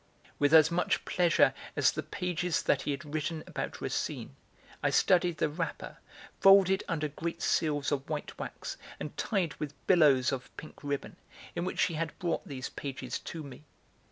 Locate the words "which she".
11.65-11.93